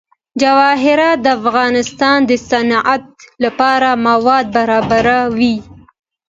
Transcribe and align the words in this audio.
جواهرات 0.41 1.17
د 1.23 1.27
افغانستان 1.39 2.17
د 2.29 2.31
صنعت 2.49 3.03
لپاره 3.43 3.89
مواد 4.07 4.45
برابروي. 4.57 5.55